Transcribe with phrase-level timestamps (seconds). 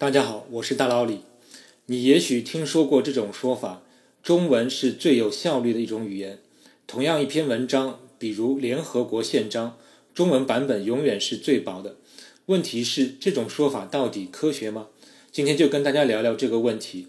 [0.00, 1.18] 大家好，我是大老李。
[1.84, 3.82] 你也许听说过这种说法：
[4.22, 6.38] 中文是最有效率的一种语言。
[6.86, 9.76] 同样一篇文章，比如联合国宪章，
[10.14, 11.96] 中文版本永远是最薄的。
[12.46, 14.86] 问题是，这种说法到底科学吗？
[15.30, 17.08] 今天就跟大家聊聊这个问题。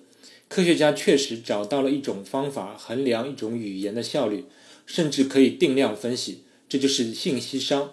[0.50, 4.44] 科学家确实找到了一种方法衡量一种语言的效率，
[4.86, 7.88] 甚至可以定量分析，这就是信息熵。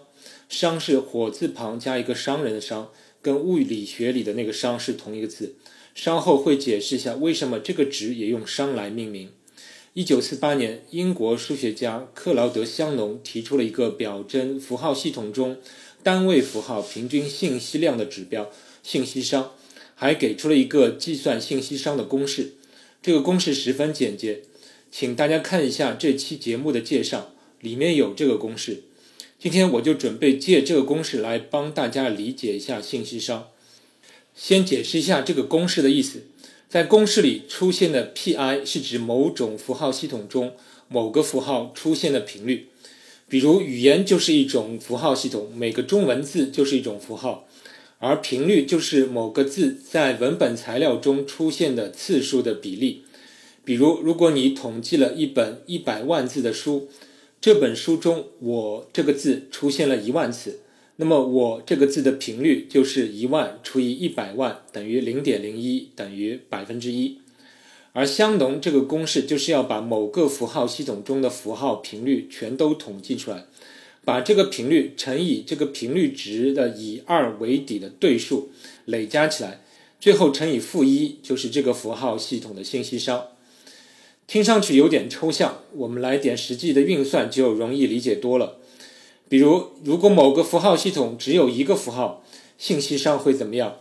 [0.51, 2.91] 熵是火字旁加一个商人的商，
[3.21, 5.55] 跟物理学里的那个熵是同一个字。
[5.95, 9.31] 稍后会解释一下为什么这个值也用熵来命名。
[9.95, 15.57] 一九四八年，英国数学家克劳德·香农提出了一个表征符号系统中
[16.05, 18.51] 单位符号平均信息量的指标——
[18.85, 19.49] 信息熵，
[19.97, 22.53] 还给出了一个计算信息熵的公式。
[23.03, 24.43] 这个公式十分简洁，
[24.93, 28.85] 请大家看一下这期节目的介绍，里面有这个公式。
[29.41, 33.43] 今天我就准备借这个公式来帮大家理解一下信息熵。
[34.35, 36.25] 先解释一下这个公式的意思。
[36.69, 40.55] 在公式里出现的 pi 是指某种符号系统中
[40.89, 42.67] 某个符号出现的频率，
[43.29, 47.47] 比如语言就是一种符号系统，每个中文字就是一种符号，
[48.01, 53.05] 而频率就是某个字在文本材料中出现的次数的比例。
[53.65, 56.89] 比如，如果你统计了一本一百万字的书，
[57.49, 60.61] 这本书中“我”这个字出现了一万次。
[60.97, 67.17] 那么我这个字的频率就是一万除以一百万等于零点零一等于百分之一，
[67.95, 73.47] 而香农这个公式就是要把某个符号系统中的符号频率全都统计出来，
[74.05, 78.51] 把这个频率乘以这个频率值的以二为底的对数
[78.85, 79.63] 累加起来，
[79.99, 83.23] 最后乘以负一就是这个符号系统的信息熵。
[84.29, 88.59] 听上去有点抽象，我们来点实际的运算就容易理解多了。
[89.27, 92.23] 比如，如果某个符号系统只有一个符号，
[92.59, 93.79] 信息上会怎么样？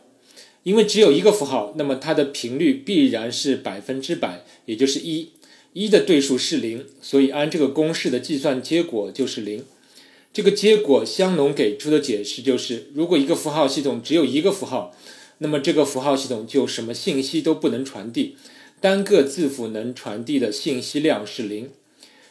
[0.63, 5.31] 因为只有一个符号，那么它的频率必然是百分之百，也就是一。
[5.73, 9.65] 一的对数是零，所以按这个公式的计算结果就是零。
[10.31, 14.95] 这个结果，香农给出的解释就是：如果一个符号系统只有一个符号，
[15.39, 18.37] 那么这个符号系统就什么信息都不能传递，
[18.79, 21.69] 单个字符能传递的信息量是零。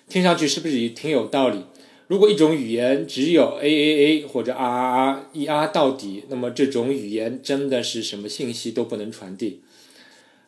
[0.09, 1.63] 听上去是不是也挺有道理？
[2.07, 9.63] 如果一种语言只有 a a a 或者 r r r 一 r 到底，那么这种语言真的是什么信息都不能传递。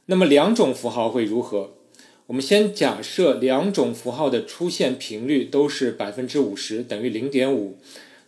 [0.07, 1.73] 那么两种符号会如何？
[2.29, 7.79] 我们先假设两种符号的出现频率都是百分之五十，等于零点五。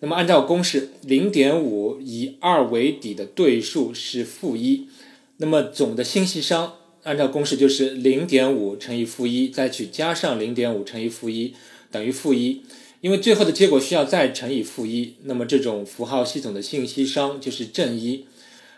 [0.01, 4.89] 那么按照公式，零点五以二为底的对数是负一。
[5.37, 6.71] 那么总的信息熵
[7.03, 11.55] 按照公式就是零点五乘以负一，再去加上零点五乘以负一，
[11.91, 12.63] 等于负一。
[13.01, 18.27] 因为最后的结果需要再乘以负一，那么这种符号系统的信息熵就是正一。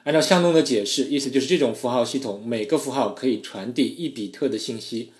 [0.04, 5.10] 按照向东的解释，意思就是这种符号系统每个符号可以传递一比特的信息。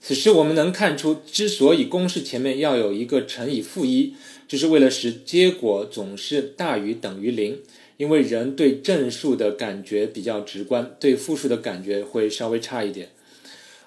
[0.00, 4.14] 此时我们能看出，之所以公式前面要有一个乘以负一，
[4.48, 7.58] 就是为了使结果总是大于等于零。
[8.00, 13.10] 因为人对正数的感觉比较直观，对负数的感觉会稍微差一点。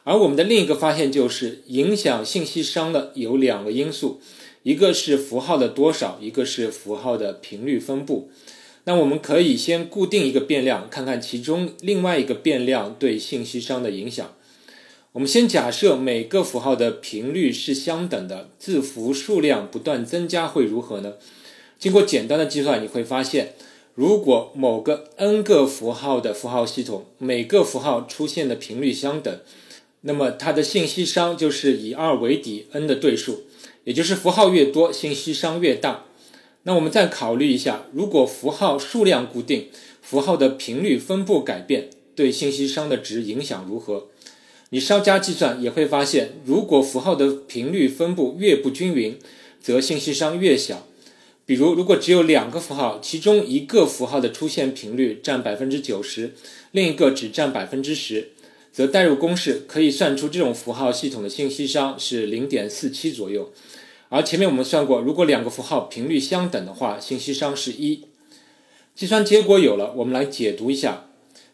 [0.03, 4.21] 而我们的另一个发现就是，影响信息熵的有两个因素。
[4.61, 8.29] 一个是符号的多少，一个是符号的频率分布。
[8.83, 14.35] 那我们可以先固定一个变量，看看其中另外一个变量对信息熵的影响。
[15.13, 21.13] 我们先假设每个符号的频率是相等的，字符数量不断增加会如何呢？
[21.79, 23.55] 经过简单的计算，你会发现，
[23.95, 29.39] 如果某个 n 个符号的符号系统每个符号出现的频率相等，
[30.01, 33.43] 那么它的信息熵就是以二为底 n 的对数。
[33.83, 36.05] 也就是符号越多，信息熵越大。
[36.63, 39.67] 那我们再考虑一下，如果符号数量固定，
[40.01, 44.07] 符号的频率分布改变，对信息熵的值影响如何？
[44.69, 49.19] 你稍加计算也会发现，如果符号的频率分布越不均匀，
[49.61, 50.87] 则信息熵越小。
[51.45, 56.33] 比如，如果只有两个符号，其中一个符号的出现频率占百分之九十，
[56.71, 58.29] 另一个只占百分之十，
[58.71, 63.51] 则代入公式可以算出这种符号系统的信息熵是零点四七左右。
[64.07, 68.05] 而前面我们算过，如果两个符号频率相等的话，信息熵是一。
[68.95, 71.07] 计算结果有了，我们来解读一下。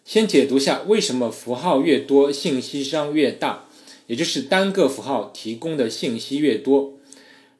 [0.06, 3.68] 先解读下为什么符号越多，信息熵越大，
[4.08, 6.99] 也就是单个符号提供的信息越多。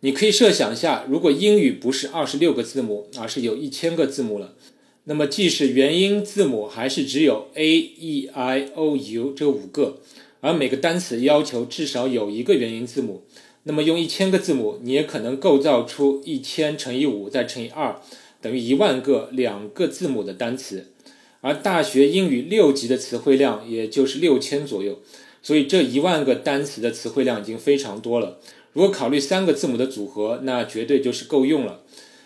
[0.02, 4.56] 你可以设想一下，如果英语不是二十六个字母，而是有一千个字母了，
[5.04, 10.00] 那么即使元音字母还是只有 a e i o u 这五个，
[10.40, 13.24] 而每个单词要求至少有一个元音字母。
[13.64, 18.00] 那么用一千个字母，你也可能构造出一千乘以五再乘以二
[18.42, 20.88] 等于一万个两个字母的单词。
[21.42, 25.00] 而大学英语六级的词汇量也就是六千左右，
[25.44, 28.40] 所以这一万个单词的词汇量已经非常多了。
[28.74, 31.82] 如果考虑三个字母的组合，那绝对就是够用了。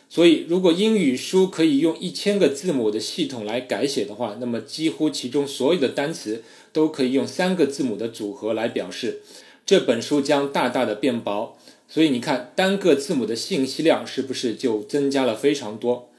[0.09, 9.21] 所以，如果英语书可以用一千个字母的系统来改写的话，那么几乎其中所有的单词都可以用三个字母的组合来表示。
[9.65, 11.57] 这本书将大大的变薄。
[11.87, 16.09] 所以你看，单个字母的信息量是不是就增加了非常多？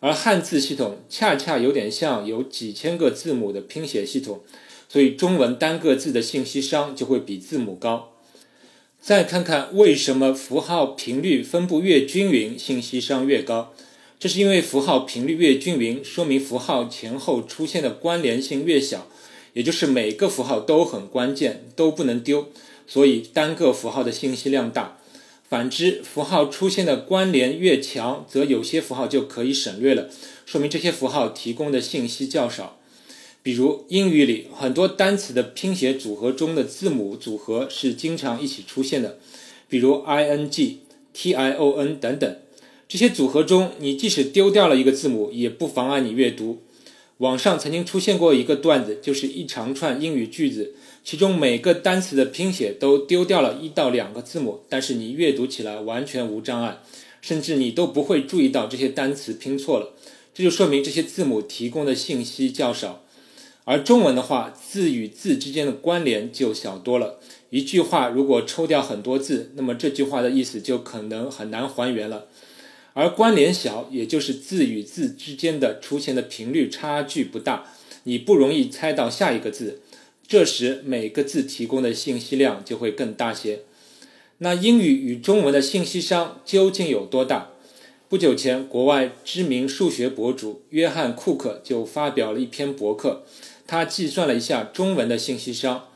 [0.00, 4.40] 而汉字系统恰恰有点像有几千个字母的拼写系统，
[4.88, 8.11] 所以中文单个字的信息商就会比字母高。
[9.02, 13.74] 再看看为什么符号频率分布越均匀，信息商越高？
[14.20, 19.08] 这是因为符号频率越均匀，说明符号前后出现的关联性越小，
[19.54, 22.46] 也就是每个符号都很关键，都不能丢，
[22.86, 24.98] 所以单个符号的信息量大。
[25.48, 30.08] 反之，符号出现的关联越强，则有些符号就可以省略了，
[30.46, 32.78] 说明这些符号提供的信息较少。
[33.42, 39.18] 比如英语里很多单词的拼写组合中的字母组合是经常一起出现的，
[39.68, 40.78] 比如 i n g、
[41.12, 42.36] t i o n 等等。
[42.88, 46.62] 这些组合中，你即使丢掉了一个字母，也不妨碍你阅读。
[47.18, 50.74] 网上曾经出现过一个段子，就是一长串英语句子。
[51.02, 56.80] 其中每个单词的拼写都丢掉了一到两个字母，但是你阅读起来完全无障碍，
[57.20, 59.94] 甚至你都不会注意到这些单词拼错了。
[60.32, 63.02] 这就说明这些字母提供的信息较少。
[63.64, 67.20] 而中文的话，字与字之间的关联就小多了。
[67.50, 72.26] 一句话如果抽掉很多字，那么这句话的意思就可能很难还原了。
[72.94, 77.66] 而关联小，也就是字与字之间的出现的频率差距不大，
[78.04, 79.80] 你不容易猜到下一个字。
[80.26, 83.60] 这时每个字提供的信息量就会更大些。
[84.38, 87.51] 那英语与中文的信息商究竟有多大？
[88.12, 93.24] 不久前，国外知名数学博主约翰·库克就发表了一篇博客，
[93.66, 95.88] 他计算了一下中文的信息商。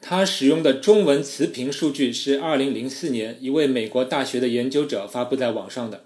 [0.00, 6.04] 他使用的中文词频数据是2004年一位美国大学的研究者发布在网上的。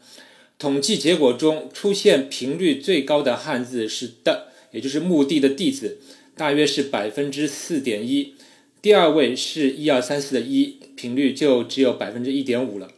[0.59, 5.99] 统计结果中出现频率最高的汉字是的，也就是墓地的地字。
[6.35, 8.33] 大约是百分之四点一，
[8.81, 12.89] 第二位是一二三四的一，频率就只有百分之一点五了。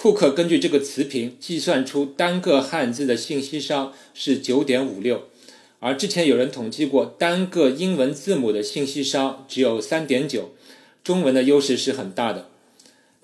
[0.00, 5.24] 库克根据这个词频计算出单个汉字的信息商是九点五六，
[5.80, 10.52] 而之前有人统计过单个英文字母的信息商只有三点九，
[11.02, 12.48] 中文的优势是很大的。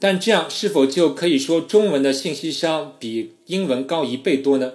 [0.00, 4.72] 但这样是否就可以说中文的信息商比英文高一倍多呢？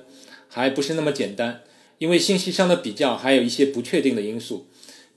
[0.47, 1.63] 还不是那么简单。
[1.97, 4.65] 因为信息商的比较还有一些不确定的因素，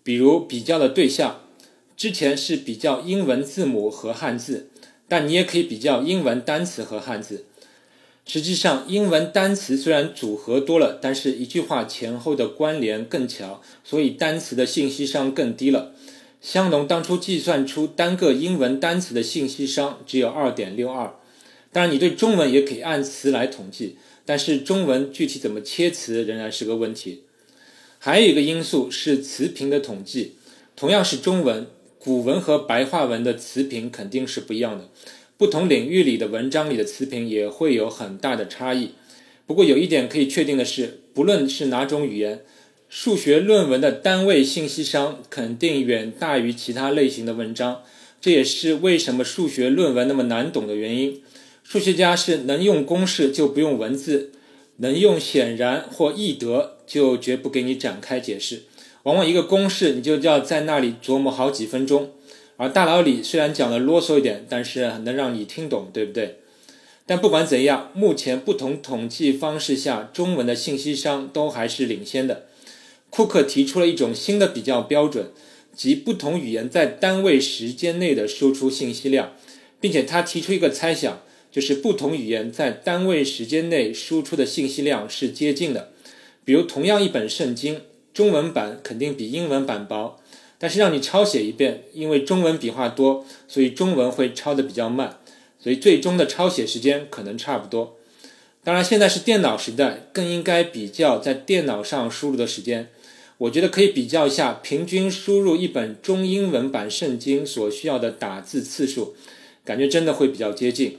[0.03, 1.43] 比如比较的对象，
[1.97, 4.71] 之前是比较英文字母和汉字，
[5.13, 7.45] 但你也可以比较英文单词和汉字。
[8.25, 15.93] 实际上，英文单词虽然组合多了，但是一句话前后的关联更强，所以单词的信息商更低了。
[16.41, 21.15] 香农当初计算出单个英文单词的信息商只有二点六二，
[21.71, 23.99] 当然你对中文也可以按词来统计。
[24.25, 27.25] 但是中文具体怎么切词仍然是个问题。
[27.99, 30.37] 还有一个因素是词频的统计，
[30.75, 31.67] 同样是中文，
[32.05, 34.89] 古文和白话文的词频肯定是不一样的。
[35.37, 38.91] 不同领域里的文章里的词频也会有很大的差异。
[39.47, 42.41] 不过有一点可以确定的是，不论是哪种语言，
[42.89, 47.83] 数学论文的单位信息商肯定远大于其他类型的文章。
[48.21, 51.23] 这也是为什么数学论文那么难懂的原因。
[51.63, 54.33] 数学家是能用公式就不用文字，
[54.79, 58.65] 能用显然或易得就绝不给你展开解释。
[59.05, 62.11] 往往一个公式你就要在那里琢磨好几分钟，
[62.57, 66.39] 而大脑里虽然讲的啰嗦一点，但是能让你听懂，对不对？
[67.07, 72.47] 但不管怎样，目前不同统计方式下，中文的信息商都还是领先的。
[73.11, 75.31] 库克提出了一种新的比较标准，
[75.75, 79.33] 即不同语言在单位时间内的输出信息量，
[79.81, 81.21] 并且他提出一个猜想。
[81.51, 85.93] 就是不同语言在单位时间内输出的信息量是接近的，
[86.47, 87.83] 比如同样一本圣经，
[88.13, 90.21] 中文版肯定比英文版薄，
[90.59, 95.19] 但是让你抄写一遍，因为中文笔画多，所以中文会抄的比较慢，
[95.59, 97.97] 所以最终的抄写时间可能差不多。
[98.65, 102.91] 当然，现在是电脑时代，更应该比较在电脑上输入的时间。
[103.39, 109.17] 我觉得可以比较一下平均输入一本中英文版圣经所需要的打字次数，
[109.65, 110.99] 感觉真的会比较接近。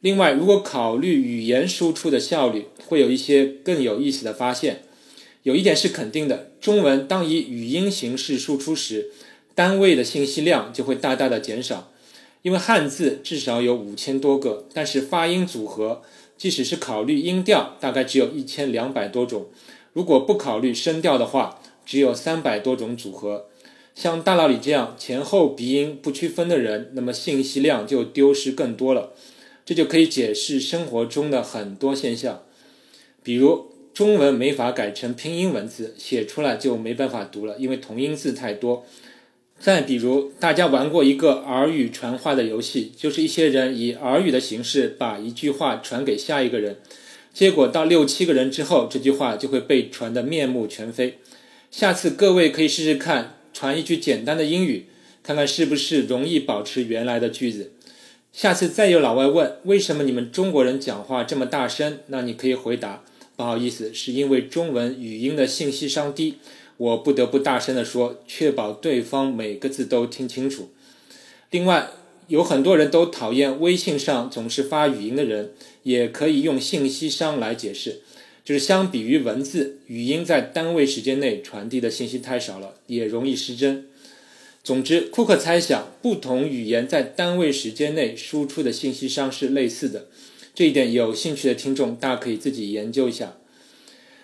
[0.00, 4.82] 另外，如果考虑语言输出的效率，会有一些更有意思的发现。
[5.46, 9.12] 有一点是肯定的：中文当以语音形式输出时，
[9.54, 11.92] 单位的信息量就会大大的减少。
[12.42, 16.02] 因为汉字至少有五千多个，但是发音组合，
[16.36, 19.46] 即使是考虑音调，大概只有一千两百多种。
[19.92, 23.46] 如果不考虑声调的话，只有三百多种组合。
[23.94, 29.12] 像大道理这样前后鼻音不区分的人，那么信息量就丢失更多了。
[29.64, 32.42] 这就可以解释生活中的很多现象，
[33.22, 38.84] 比如中文没法改成拼音文字，写出来就没办法读了，因为同音字太多。
[39.58, 46.76] 再比如，大家玩过一个耳语传话的游戏，就是一些人以耳语的形式把一句话传给下一个人，
[47.32, 51.16] 结果到六七个人之后，这句话就会被传得面目全非。
[51.70, 53.38] 下次各位可以试试看。
[53.54, 54.88] 传一句简单的英语，
[55.22, 57.72] 看看是不是容易保持原来的句子。
[58.30, 63.02] 下次再有老外问为什么你们中国人讲话这么大声，那你可以回答：
[63.36, 66.36] 不好意思，是因为中文语音的信息商低，
[66.78, 70.70] 我不得不大声地说，确保对方每个字都听清楚。
[71.50, 71.90] 另外，
[72.28, 75.52] 有很多人都讨厌微信上总是发语音的人，
[75.82, 78.00] 也可以用信息商来解释。
[78.44, 83.86] 就是相比于文字，语音在单位时间内传递的信息太少了，也容易失真。
[84.64, 90.06] 总之，库克猜想，不同语言在单位时间内输出的信息商是类似的。
[90.56, 93.36] 这一点有兴趣的听众，大家可以自己研究一下。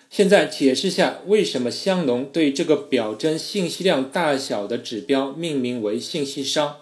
[0.09, 6.77] 现在解释下，为什么香农对这个表征信息量大小的指标命名为信息商？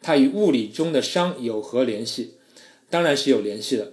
[0.00, 2.30] 它与物理中的熵有何联系？
[2.88, 3.92] 当然是有联系的。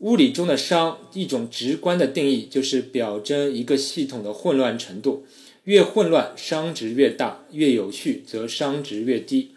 [0.00, 5.24] 物理中的熵，一种直观的定义就是表征一个系统的混乱程度，
[5.62, 9.52] 越混乱熵值越大，越有序则熵值越低。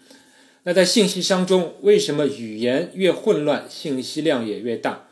[0.63, 5.08] 那在信息熵中，为什么语言越混乱，信息量也越大？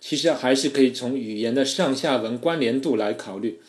[0.00, 3.60] 其实还是可以从语言的上下文关联度来考虑。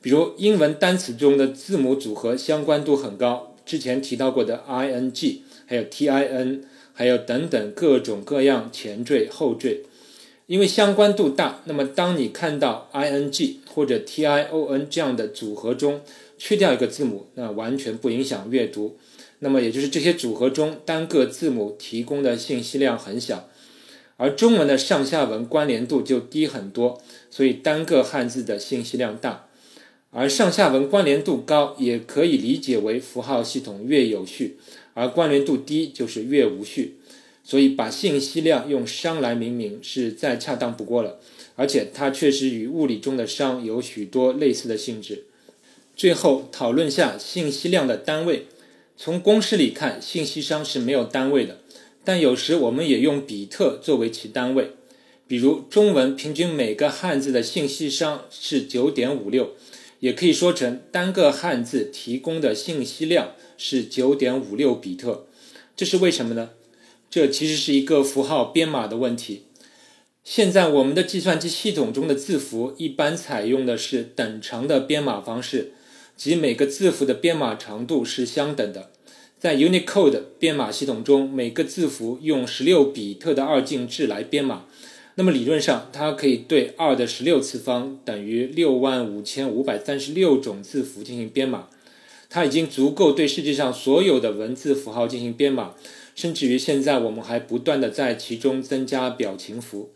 [0.00, 9.80] 比如英文单词中的字母组合相关度很高，之前提到过的 i n g，还有 t i n，还有等等各种各样前缀后缀。
[10.46, 16.02] 因为相关度大，那么当你看到 i n g 或者 t i o n 这样的组合中
[16.38, 18.96] 去掉一个字母，那完全不影响阅读。
[19.40, 23.48] 那么也就是这些组合中单个字母提供的信息量很小，
[24.16, 29.46] 而中文的上下文关联度就低很多，所以单个汉字的信息量大。
[30.10, 34.56] 而上下文关联度高，也可以理解为符号系统越有序，
[34.94, 36.96] 而关联度低就是越无序。
[37.44, 41.18] 所以，把信息量用熵来命名是再恰当不过了，
[41.56, 45.24] 而且它确实与物理中的熵有许多类似的性质。
[45.94, 48.46] 最后，讨论下信息量的单位。
[49.00, 51.58] 从公式里看，信息熵是没有单位的，
[52.02, 54.72] 但有时我们也用比特作为其单位。
[55.28, 59.50] 比如，中文平均每个汉字的信息熵是九点五六，
[60.00, 65.28] 也可以说成单个汉字提供的信息量是九点五六比特。
[65.76, 66.50] 这是为什么呢？
[67.08, 69.44] 这其实是一个符号编码的问题。
[70.24, 75.74] 现在我们的计算机系统中的字符一般采用的是等长的编码方式，
[76.18, 78.90] 即每个字符的编码长度是相等的。
[79.38, 84.64] 在 Unicode 编码系统中，每个字符用十六比特的二进制来编码，
[85.14, 91.68] 那么理论上它可以对二的十六次方等于六万五千五百三十六种字符进行编码。
[92.28, 95.74] 它已经足够对世界上所有的文字符号进行编码。
[96.16, 99.90] 甚至于现在，我们还不断的在其中增加表情符。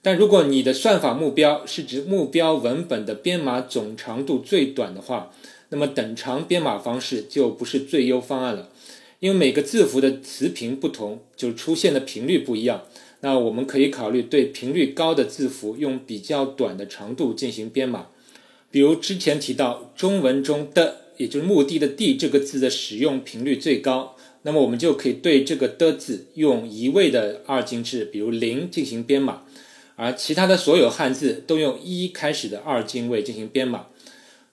[0.00, 5.32] 但如果你的算法目标是指目标文本的编码总长度最短的话，
[5.68, 8.70] 那么等长编码方式就不是最优方案了。
[9.20, 12.82] 因为每个字符的词频不同，就出现的频率不一样。
[13.20, 18.08] 那我们可以考虑对频率高的字符用比较短的长度进行编码。
[18.70, 24.14] 比如之前提到，中文中的，也就是目的的“地”这个字的使用频率最高。
[24.42, 29.42] 那么我们就可以对这个的字用一位的二进制，比如零进行编码，
[29.96, 33.86] 而其他的所有汉字都用一开始的二进位进行编码。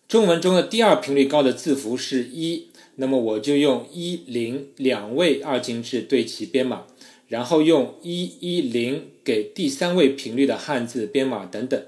[0.07, 6.83] 中文中的第二频率高的字符是一，那么我就用一零两位二进制对其编码，
[7.27, 11.83] 然后用一一零给第三位频率的汉字编码等等，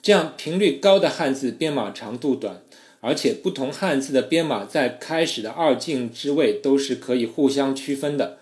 [0.00, 2.62] 这样频率高的汉字编码长度短。
[3.02, 8.36] 而且不同汉字的编码在开始的二进之位都是可以互相区分的，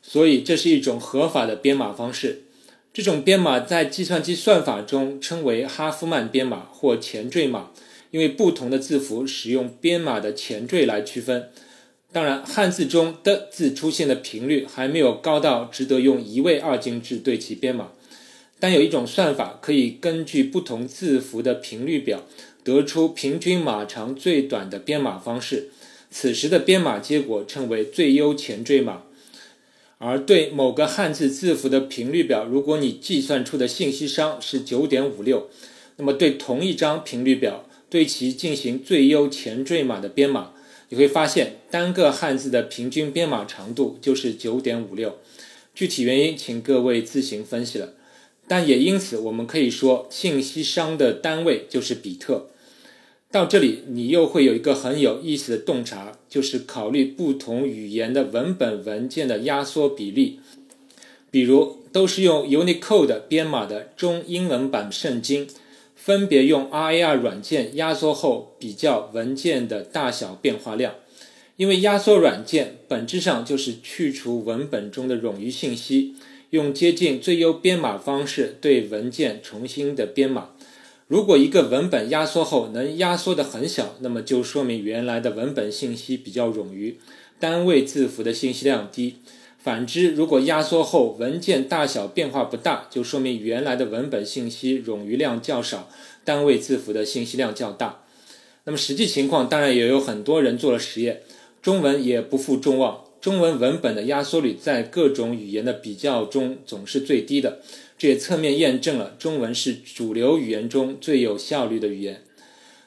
[0.00, 2.44] 所以这是一种合法的编码方式。
[2.94, 7.72] 这种编码在计算机算法中称为哈夫曼编码或前缀码，
[8.10, 11.50] 因为不同的字符使用编码的前缀来区分。
[12.12, 17.92] 当然，汉字中的字出现的频率还没有高到值得用一位二进制对其编码，
[18.58, 22.24] 但有一种算法可以根据不同字符的频率表。
[22.64, 25.70] 得出平均码长最短的编码方式，
[26.10, 29.04] 此时的编码结果称为最优前缀码。
[29.96, 35.48] 而对某个汉字字符的频率表，如果你计算出的信息熵是九点五六，
[35.96, 40.52] 那么对同一张频率表，对其进行最优前缀码的编码，
[40.90, 45.18] 你会发现单个汉字的平均编码长度就是九点五六。
[45.74, 47.94] 具体原因，请各位自行分析了。
[48.46, 52.48] 但也因此，我们可以说，信息商的单位就是比特。
[53.30, 60.40] 到这里，你又会有一个很有意思的洞察，就是考虑不同语言的文本文件的压缩比例。
[61.30, 65.46] 比如，都是用 Unicode 编码的中英文版圣经，
[66.08, 70.94] 分别用 RAR 软件压缩后，比较文件的大小变化量。
[71.58, 76.14] 因为压缩软件本质上就是去除文本中的冗余信息，
[76.48, 80.52] 用接近最优编码方式对文件重新的编码。
[81.08, 86.98] 如果一个文本压缩后能压缩的很小，那么就说明原来的文本信息比较冗余，
[87.38, 89.16] 单位字符的信息量低。
[89.58, 95.90] 反之，如果压缩后文件大小变化不大，就说明原来的文本信息冗余量较少，
[96.24, 98.02] 单位字符的信息量较大。
[98.64, 101.22] 那么实际情况当然也有很多人做了实验。
[101.60, 107.58] 中文也不负众望，中文文本的压缩率在各种语言的比较中总是最低的，
[107.98, 112.22] 这也侧面验证了中文是主流语言中最有效率的语言。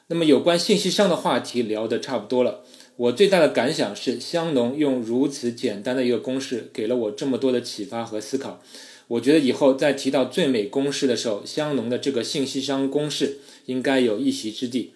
[0.06, 2.64] 那么有关信息上的话题聊得差不多了，
[2.96, 8.62] 我最大的感想是香农用如此简单的一个公式给了我这么多的启发和思考。
[9.08, 14.92] 我觉得以后在提到最美公式的时候，香农的这个信息商公式应该有一席之地。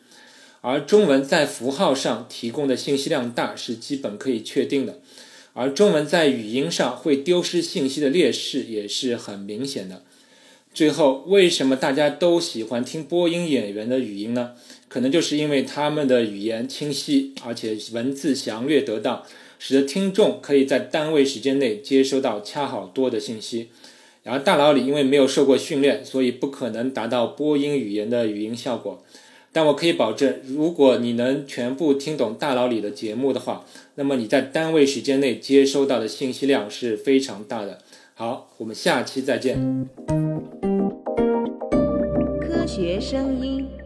[0.60, 5.00] 而中文在符号上提供的信息量大是基本可以确定的，
[5.52, 10.02] 而中文在语音上会丢失信息的劣势也是很明显的。
[10.76, 14.52] 最后，为什么大家都喜欢听播音演员的语音呢？
[14.88, 19.22] 可能就是因为他们的语言清晰，而且文字详略得当，
[19.58, 23.70] 使得听众可以在单位时间内接收到恰好多的信息。
[24.22, 29.02] 然而，大脑里因为没有受过训练，所以不可能达到播音语言的语音效果。
[29.52, 33.64] 但我可以保证，如果你能全部听懂大脑里的节目的话，
[33.94, 37.78] 那么你在单位时间内接收到的信息量是非常大的。
[38.12, 39.88] 好，我们下期再见。
[42.76, 43.85] 学声音。